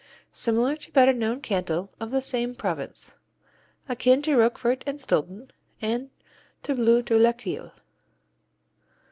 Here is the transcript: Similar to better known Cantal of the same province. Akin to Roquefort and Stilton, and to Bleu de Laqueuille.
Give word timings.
Similar 0.33 0.77
to 0.77 0.91
better 0.91 1.13
known 1.13 1.41
Cantal 1.41 1.91
of 1.99 2.09
the 2.09 2.21
same 2.21 2.55
province. 2.55 3.17
Akin 3.87 4.23
to 4.23 4.35
Roquefort 4.35 4.83
and 4.87 4.99
Stilton, 4.99 5.51
and 5.79 6.09
to 6.63 6.73
Bleu 6.73 7.03
de 7.03 7.13
Laqueuille. 7.15 7.71